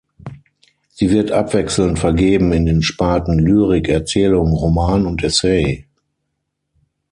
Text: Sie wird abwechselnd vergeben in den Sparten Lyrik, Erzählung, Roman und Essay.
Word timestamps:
Sie 0.89 1.11
wird 1.11 1.31
abwechselnd 1.31 1.99
vergeben 1.99 2.53
in 2.53 2.65
den 2.65 2.81
Sparten 2.81 3.37
Lyrik, 3.37 3.87
Erzählung, 3.87 4.51
Roman 4.51 5.05
und 5.05 5.23
Essay. 5.23 5.85